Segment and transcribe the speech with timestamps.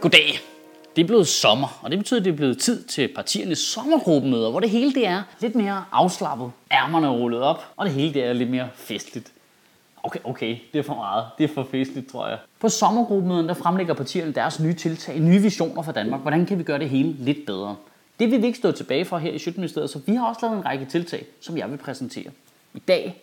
[0.00, 0.40] Goddag.
[0.96, 4.50] Det er blevet sommer, og det betyder, at det er blevet tid til partiernes sommergruppemøder,
[4.50, 8.14] hvor det hele det er lidt mere afslappet, ærmerne er rullet op, og det hele
[8.14, 9.32] det er lidt mere festligt.
[10.02, 11.24] Okay, okay, det er for meget.
[11.38, 12.38] Det er for festligt, tror jeg.
[12.60, 16.20] På sommergruppemøden, der fremlægger partierne deres nye tiltag, nye visioner for Danmark.
[16.20, 17.76] Hvordan kan vi gøre det hele lidt bedre?
[18.20, 20.56] Det vil vi ikke stå tilbage for her i Sjøtministeriet, så vi har også lavet
[20.56, 22.30] en række tiltag, som jeg vil præsentere.
[22.74, 23.22] I dag,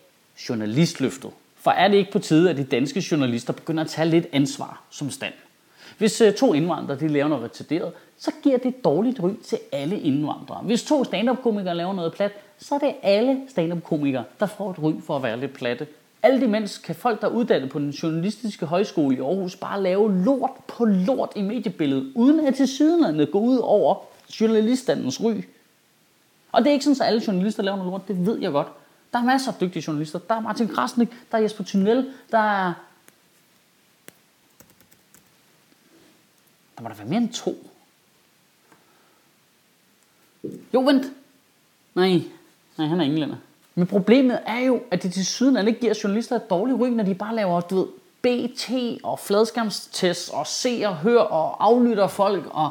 [0.50, 1.32] journalistløftet.
[1.56, 4.82] For er det ikke på tide, at de danske journalister begynder at tage lidt ansvar
[4.90, 5.34] som stand?
[5.98, 10.00] Hvis øh, to indvandrere de laver noget retarderet, så giver det dårligt ry til alle
[10.00, 10.62] indvandrere.
[10.64, 14.94] Hvis to stand-up-komikere laver noget plat, så er det alle stand-up-komikere, der får et ry
[15.02, 15.88] for at være lidt platte.
[16.24, 20.24] Alt imens kan folk, der er uddannet på den journalistiske højskole i Aarhus, bare lave
[20.24, 23.96] lort på lort i mediebilledet, uden at til sydenlandet gå ud over
[24.42, 25.34] journaliststandens ry.
[26.52, 28.68] Og det er ikke sådan, at alle journalister laver noget lort, det ved jeg godt.
[29.14, 30.20] Der er masser af dygtige journalister.
[30.20, 32.74] Der er Martin Krasnik, der er Jesper Tunnel, der er
[36.78, 37.56] Der må der være mere end to.
[40.74, 41.06] Jo, vent.
[41.96, 42.22] Nej,
[42.78, 43.36] nej, han er englænder.
[43.76, 47.04] Men problemet er jo, at det til syden ikke giver journalister et dårligt ryg, når
[47.04, 47.88] de bare laver, du ved,
[48.22, 48.72] BT
[49.04, 52.44] og fladskamstest og ser og hører og aflytter folk.
[52.52, 52.70] Og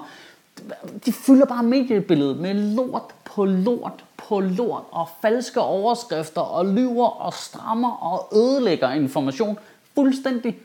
[1.06, 7.08] de fylder bare mediebilledet med lort på lort på lort og falske overskrifter og lyver
[7.08, 9.58] og strammer og ødelægger information
[9.94, 10.56] fuldstændig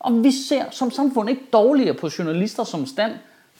[0.00, 3.12] og vi ser som samfund ikke dårligere på journalister som stand.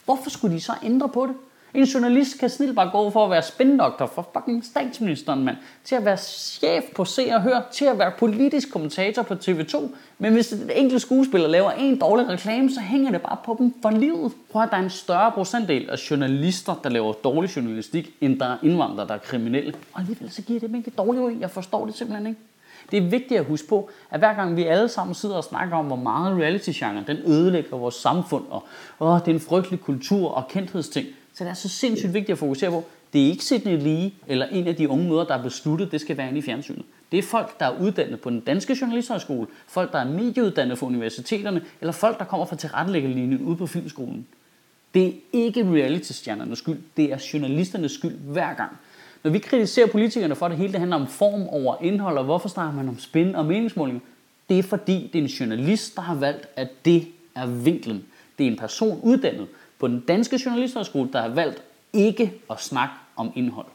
[0.05, 1.35] Hvorfor skulle de så ændre på det?
[1.75, 5.57] En journalist kan snilt bare gå for at være spindoktor for fucking statsministeren, mand.
[5.85, 9.89] Til at være chef på Se og Hør, til at være politisk kommentator på TV2.
[10.19, 13.75] Men hvis et enkelt skuespiller laver en dårlig reklame, så hænger det bare på dem
[13.83, 14.33] for livet.
[14.53, 18.47] Prøv at der er en større procentdel af journalister, der laver dårlig journalistik, end der
[18.47, 19.75] er indvandrere, der er kriminelle.
[19.93, 22.41] Og alligevel så giver det dem ikke dårligt Jeg forstår det simpelthen ikke.
[22.91, 25.77] Det er vigtigt at huske på, at hver gang vi alle sammen sidder og snakker
[25.77, 28.65] om, hvor meget reality-genre den ødelægger vores samfund, og
[29.01, 32.39] åh, det er en frygtelig kultur og kendthedsting, så det er så sindssygt vigtigt at
[32.39, 35.43] fokusere på, det er ikke Sidney Lee eller en af de unge møder, der har
[35.43, 36.85] besluttet, det skal være inde i fjernsynet.
[37.13, 40.87] Det er folk, der er uddannet på den danske journalisthøjskole, folk, der er medieuddannet fra
[40.87, 44.27] universiteterne, eller folk, der kommer fra tilrettelæggerlinjen ude på filmskolen.
[44.95, 48.79] Det er ikke reality-stjernernes skyld, det er journalisternes skyld hver gang.
[49.23, 52.25] Når vi kritiserer politikerne for, at det hele det handler om form over indhold, og
[52.25, 54.01] hvorfor snakker man om spin og meningsmålinger,
[54.49, 58.05] det er fordi, det er en journalist, der har valgt, at det er vinklen.
[58.39, 59.49] Det er en person uddannet
[59.79, 63.67] på den danske journalisterskole, der har valgt ikke at snakke om indhold.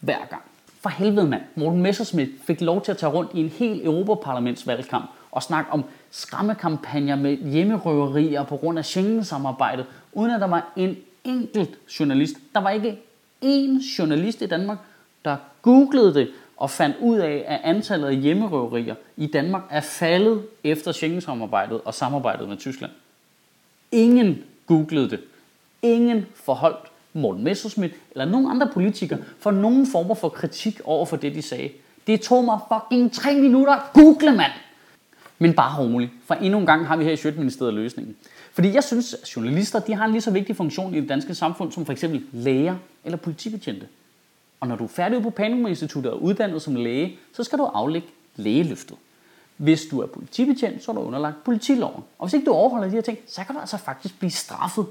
[0.00, 0.42] Hver gang.
[0.80, 5.10] For helvede mand, Morten Messerschmidt fik lov til at tage rundt i en hel Europaparlamentsvalgkamp
[5.30, 10.96] og snakke om skræmmekampagner med hjemmerøverier på grund af Schengen-samarbejdet, uden at der var en
[11.24, 12.34] enkelt journalist.
[12.54, 12.98] Der var ikke
[13.40, 14.78] en journalist i Danmark,
[15.24, 20.42] der googlede det og fandt ud af, at antallet af hjemmerøverier i Danmark er faldet
[20.64, 22.92] efter Schengen-samarbejdet og samarbejdet med Tyskland.
[23.92, 25.20] Ingen googlede det.
[25.82, 31.16] Ingen forholdt Morten Messerschmidt eller nogen andre politikere for nogen former for kritik over for
[31.16, 31.70] det, de sagde.
[32.06, 33.90] Det tog mig fucking tre minutter.
[33.94, 34.52] Google, mand!
[35.38, 38.16] Men bare rolig, for endnu en gang har vi her i Sjøtministeriet løsningen.
[38.52, 41.34] Fordi jeg synes, at journalister de har en lige så vigtig funktion i det danske
[41.34, 43.86] samfund som for eksempel læger eller politibetjente.
[44.60, 47.64] Og når du er færdig på Panum Instituttet og uddannet som læge, så skal du
[47.64, 48.96] aflægge lægeløftet.
[49.56, 52.02] Hvis du er politibetjent, så er du underlagt politiloven.
[52.18, 54.86] Og hvis ikke du overholder de her ting, så kan du altså faktisk blive straffet.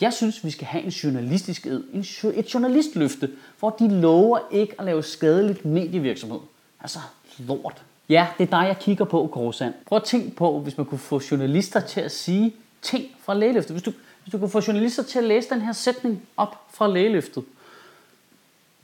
[0.00, 2.04] Jeg synes, vi skal have en journalistisk ed, en,
[2.34, 6.40] et journalistløfte, hvor de lover ikke at lave skadeligt medievirksomhed.
[6.80, 6.98] Altså
[7.38, 7.82] lort.
[8.08, 9.74] Ja, det er dig, jeg kigger på, Gårdsand.
[9.86, 13.74] Prøv at tænke på, hvis man kunne få journalister til at sige ting fra lægeløftet.
[13.74, 13.92] Hvis du,
[14.22, 17.44] hvis du kunne få journalister til at læse den her sætning op fra lægeløftet.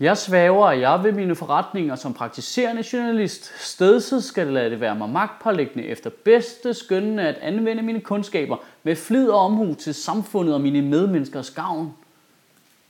[0.00, 4.94] Jeg svæver, at jeg ved mine forretninger som praktiserende journalist stedset skal lade det være
[4.94, 10.54] mig magtpålæggende efter bedste skønne at anvende mine kundskaber med flid og omhu til samfundet
[10.54, 11.94] og mine medmenneskers gavn.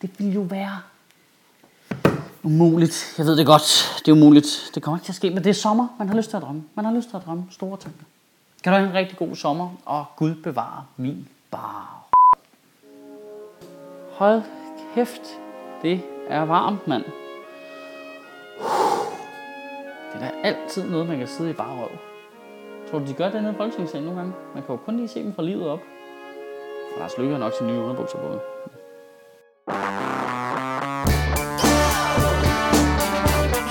[0.02, 0.80] Det ville jo være
[2.48, 3.14] umuligt.
[3.18, 3.66] Jeg ved det godt.
[3.98, 4.70] Det er umuligt.
[4.74, 5.88] Det kommer ikke til at ske, men det er sommer.
[5.98, 6.62] Man har lyst til at drømme.
[6.74, 8.04] Man har lyst til at drømme store tanker.
[8.62, 12.04] Kan du have en rigtig god sommer, og Gud bevare min bar.
[14.12, 14.42] Hold
[14.94, 15.20] kæft,
[15.82, 17.04] det er varmt, mand.
[20.12, 21.88] Det er da altid noget, man kan sidde i bare røv.
[22.90, 24.34] Tror du, de gør det nede i Folketingssalen nogle gange?
[24.54, 25.80] Man kan jo kun lige se dem fra livet op.
[26.98, 28.38] Lars Løkke har nok sin nye underbukser på.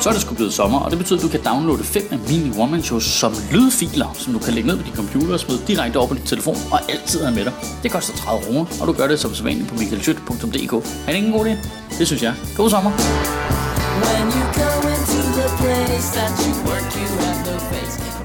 [0.08, 2.20] Så er det sgu blevet sommer, og det betyder, at du kan downloade fem af
[2.30, 5.62] mine one shows som lydfiler, som du kan lægge ned på din computer og smide
[5.68, 7.54] direkte over på din telefon og altid have med dig.
[7.84, 10.74] Det koster 30 kroner, og du gør det som sædvanligt på michaelschødt.dk.
[10.74, 11.56] Er det ikke en god idé?
[12.00, 12.34] Det synes jeg.
[12.58, 12.92] God sommer!
[14.06, 18.17] When you go into the place that you work, you have no face.